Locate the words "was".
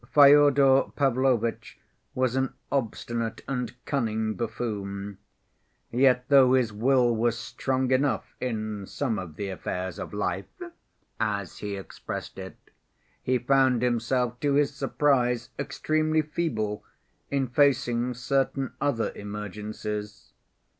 2.15-2.35, 7.15-7.37